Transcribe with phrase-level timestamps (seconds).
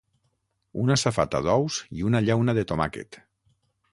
[0.83, 3.21] Una safata d'ous i una llauna de tomàquet.